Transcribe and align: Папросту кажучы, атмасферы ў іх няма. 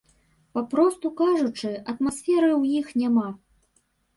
Папросту 0.57 1.07
кажучы, 1.19 1.69
атмасферы 1.93 2.51
ў 2.61 2.81
іх 2.81 2.87
няма. 3.03 3.29